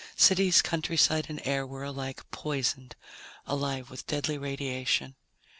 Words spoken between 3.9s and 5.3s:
with deadly radiation.